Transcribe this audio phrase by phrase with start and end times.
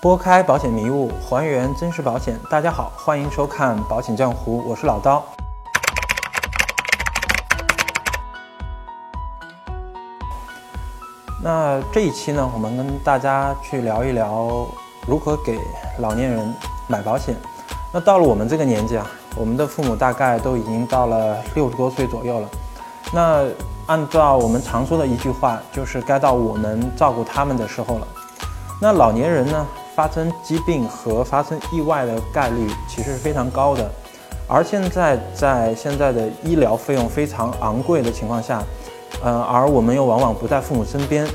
[0.00, 2.38] 拨开保险迷雾，还原真实保险。
[2.48, 5.24] 大家好，欢迎收看《保险江湖》，我是老刀。
[11.42, 14.64] 那这一期呢，我们跟大家去聊一聊
[15.04, 15.58] 如何给
[15.98, 16.54] 老年人
[16.86, 17.34] 买保险。
[17.92, 22.48] 那到了我们这个年纪啊，我们的父母大概都已经到了六十多岁左右了。
[23.12, 23.44] 那
[23.86, 28.06] 按照我们常说的一句话，就是该到我们照顾他们的时候了。
[28.80, 29.66] 那老年人呢，
[29.98, 33.90] 发生疾病和发生意外的概率其实是非常高的。
[34.46, 38.62] 而现在在现在的医疗费用非常昂贵的情况下，
[39.24, 41.26] 呃，而我们又往往不在父母身边，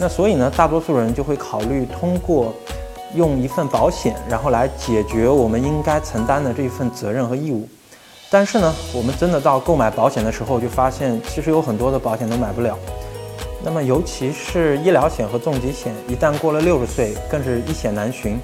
[0.00, 2.52] 那所以呢，大多数人就会考虑通过
[3.14, 7.68] 用一份保险，然后来解决我们应该承担的这一份责任和义务。
[8.28, 12.76] 但是呢，我们真的到购买保险的时候，就发现其实有很多的保险都买不了。
[13.62, 18.38] 那么，尤其是医疗险和重疾险，一旦过了六十岁，更是一险难寻。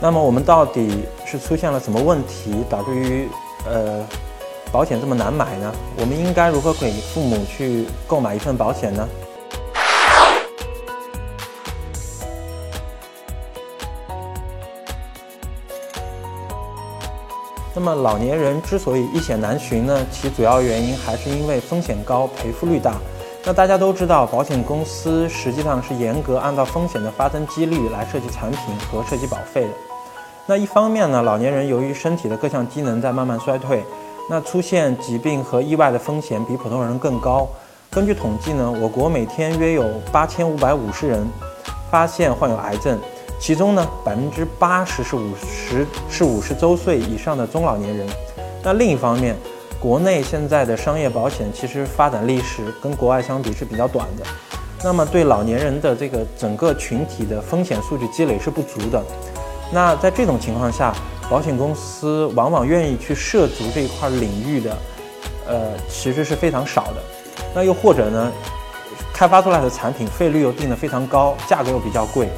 [0.00, 3.28] 那么，我们到底是出现了什么问题，导致于
[3.64, 4.04] 呃？
[4.72, 5.72] 保险这么难买呢？
[5.96, 9.08] 我们应该如何给父母去购买一份保险呢？
[17.72, 22.96] 那么老年人之所以一险难寻呢，其主要原因还是因为风险高、赔付率大。
[23.48, 29.70] 那大家都知道，保险公司实际上是严格按照风险的发生几率来设计产品和设计保费的。
[30.46, 33.84] 那一方面呢，老年人由于身体的各项机能在慢慢衰退。
[34.28, 37.48] 那出现疾病和意外的风险比普通人更高。
[37.88, 41.24] 根据统计呢，我国每天约有八千五百五十人
[41.88, 42.98] 发现患有癌症，
[43.38, 48.08] 其中呢百分之八十是五十是五十周岁以上的中老年人。
[48.64, 49.36] 那另一方面，
[49.80, 54.24] 国内现在的商业保险其实发展历史跟国外相比是比较短的，
[54.82, 59.02] 那么对老年人的这个整个群体的风险数据积累是不足的。
[59.72, 60.94] 那在这种情况下，
[61.28, 64.76] 保险公司往往愿意去涉足这一块领域的，
[65.46, 67.02] 呃，其实是非常少的。
[67.54, 68.32] 那又或者呢，
[69.12, 72.28] 开发出来的产品费率又定得非常高，价格又比较贵。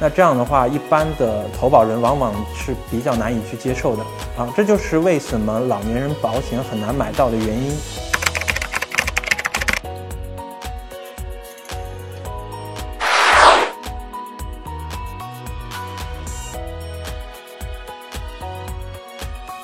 [0.00, 4.02] 那这样的话，一般的投保人往往是比较难以去接受的
[4.36, 4.52] 啊。
[4.54, 7.72] 这就是为什么老年人保险很难买到的原因。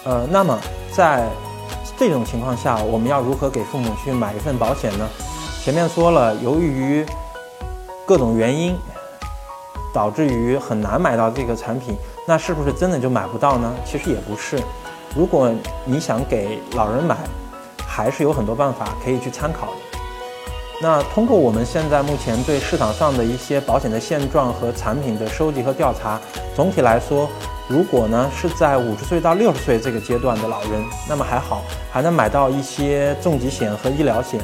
[0.04, 0.58] 呃，那么
[0.90, 1.28] 在
[1.98, 5.06] 这种情况下，我们要如何给父母去买一份保险呢？
[5.62, 7.04] 前面说了，由于
[8.06, 8.76] 各种原因，
[9.92, 11.96] 导致于很难买到这个产品，
[12.26, 13.74] 那是不是真的就买不到呢？
[13.84, 14.58] 其实也不是。
[15.16, 15.52] 如果
[15.84, 17.16] 你想给老人买，
[17.86, 19.72] 还是有很多办法可以去参考的。
[20.82, 26.20] 那通过我们现在目前对市场上的一些保险的现状和产品的收集和调查，
[26.54, 27.28] 总体来说。
[27.68, 31.62] 如果呢是在五十岁到六十岁这个阶段的老人，那么还好，
[31.92, 34.40] 还能买到一些重疾险和医疗险；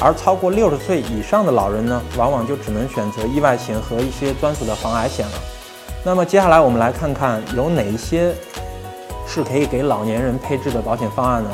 [0.00, 5.32] 而超过六十岁以上的老人呢，往往就只能选择意外险和一些专属的防癌险了。
[6.04, 8.34] 那么接下来我们来看看有哪一些
[9.26, 11.50] 是可以给老年人配置的保险方案呢？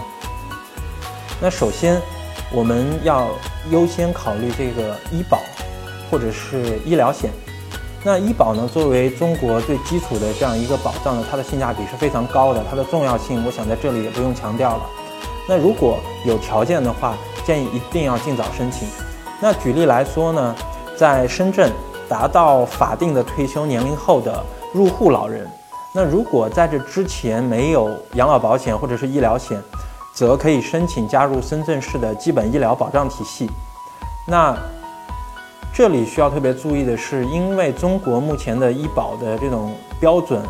[1.41, 2.01] 那首先
[2.53, 3.29] 我们要
[3.71, 5.39] 优先考虑这个医保
[6.11, 7.31] 或者是医疗险。
[8.05, 14.83] 那医保呢，作为中国最基础的这样一个保障呢，它的性价比是非常高的，它的重要性，我想在这里也不用强调了。
[15.49, 18.89] 那如果有条件的话，建议一定要尽早申请。
[19.41, 20.55] 那举例来说呢，
[20.97, 21.71] 在深圳
[22.09, 24.43] 达到法定的退休年龄后的
[24.73, 25.51] 入户老人，
[25.95, 29.61] 那如果在这之前没有养老保险或者是医疗险，
[30.15, 33.51] 则可以申请加入深圳市的基本医疗保障体系。
[34.29, 34.57] 那
[35.75, 40.43] 这里需要特别注意的是，因为中国目前的医保的这种标准，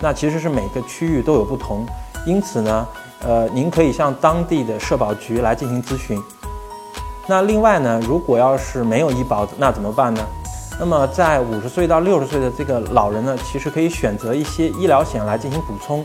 [0.00, 1.86] 那其实是每个区域都有不同，
[2.24, 2.86] 因此呢，
[3.26, 6.20] 呃，您可以向当地的社保局来进行咨询。
[7.26, 10.24] 那另外呢，如果要是没有医保，那怎么办呢？
[10.78, 16.04] 那么在五十岁到六十岁的这个老人呢，其实可以选择一些医疗险来进行补充。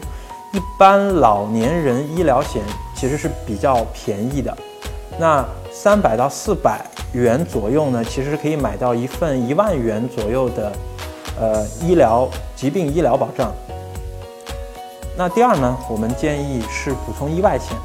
[0.52, 2.62] 一般老年人医疗险
[2.96, 4.58] 其实是比较便宜的，
[5.20, 6.86] 那三百到四百。
[7.12, 10.72] 元左右呢，其实是可以买到一份一万元左右的，
[11.40, 13.52] 呃，医疗疾病医疗保障。
[15.20, 17.76] 那第二呢，我们建议是补充意外险。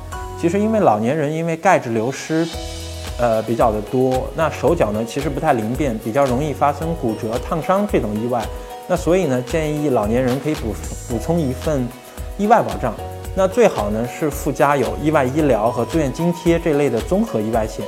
[0.40, 2.46] 其实因为老年人因为钙质流失，
[3.18, 8.46] 呃，比较的多，那手脚呢其实不太灵便，比较容易发生骨折、烫伤这种意外。
[8.86, 10.72] 那所以呢，建议老年人可以补
[11.08, 11.84] 补充一份
[12.38, 12.94] 意外保障。
[13.34, 17.84] 那最好呢是附加有意外医疗和住院津贴这类的综合意外险。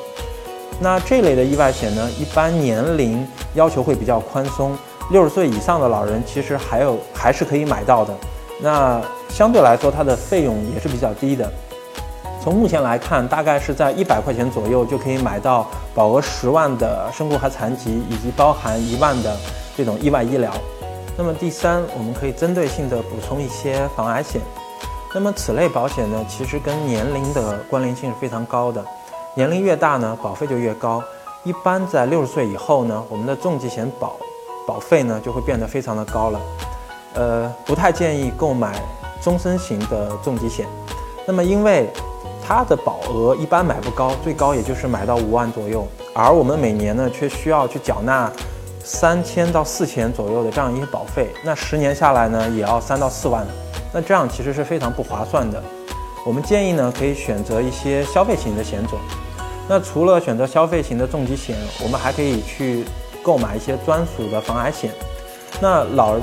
[0.81, 4.76] 那这类的意外险呢，一般年龄要求会比较宽松，
[5.12, 8.12] 六十岁以上的老人其实还有还是可以买到的。
[8.58, 11.50] 那相对来说，它的费用也是比较低的。
[12.43, 19.37] 从目前来看，大概是在一百块钱左右就可以买到保额十万的身故和残疾，以及包含一万的
[19.76, 20.53] 这种意外医疗。
[21.19, 24.41] 那么第三，我们可以针对性的补充一些防癌险。
[25.14, 28.85] 那么此类保险呢，其实跟年龄的关联性是非常高的。
[29.35, 31.03] 年龄越大呢，保费就越高。
[31.43, 34.14] 一般在六十岁以后呢，我们的重疾险保
[34.67, 36.41] 保费呢就会变得非常的高了。
[37.16, 38.80] 呃，不太建议购买
[39.20, 40.66] 终身型的重疾险。
[41.26, 41.90] 那么因为
[42.46, 45.84] 它的保额一般买不高，最高也就是买到五万左右，
[46.14, 48.30] 而我们每年呢却需要去缴纳
[48.84, 53.44] 三千到四千左右的这样一些保费，那十年下来呢也要三到四万，
[53.92, 55.60] 那这样其实是非常不划算的。
[56.24, 58.98] 我们建议呢可以选择一些消费型的险种。
[59.69, 62.84] 那除了选择消费型的重疾险，我们还可以去
[63.22, 64.92] 购买一些专属的防癌险。
[65.60, 66.14] 那老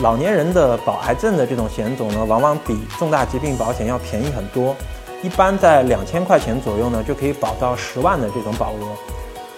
[0.00, 4.74] 老年人的保癌症的这种险种呢，往往比重大疾病保险要便宜很多，
[5.22, 8.96] 一般在两千块钱左右呢，就可以保到十万的这种保额。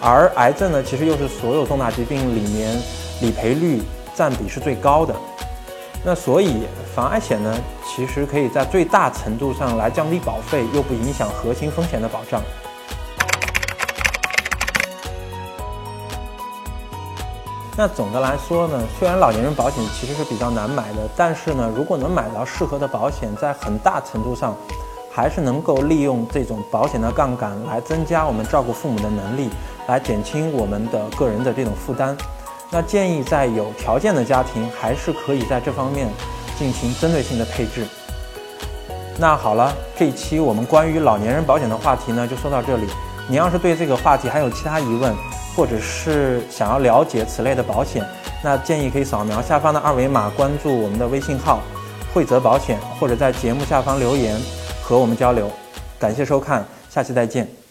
[0.01, 2.79] 而癌症呢，其实又是所有重大疾病里面
[3.21, 3.81] 理赔率
[4.13, 5.15] 占比是最高的。
[6.03, 12.39] 那所以防癌险呢，其实可以在最大程度上来降低保费，又不影响核心风险的保障。
[17.77, 24.55] 那总的来说呢，虽然老年人保险其实是比较难买的，但是呢，如果能买到适合的保险，在很大程度上，
[25.11, 29.49] 还是能够利用这种保险的杠杆来增加我们照顾父母的能力，
[29.87, 32.15] 来减轻我们的个人的这种负担。
[32.71, 36.07] 那建议在有条件的家庭，还是可以在这方面
[36.57, 37.85] 进行针对性的配置。
[39.17, 42.87] 那好了，这一期我们关于老年人保险的话题呢，就说到这里。
[43.27, 45.13] 你要是对这个话题还有其他疑问，
[45.55, 48.05] 或者是想要了解此类的保险，
[48.43, 51.61] 那建议可以扫描下方的二维码，关注我们的微信号
[52.13, 54.39] “惠泽保险”，或者在节目下方留言
[54.81, 55.49] 和我们交流。
[55.97, 57.64] 感谢收看，下期再见。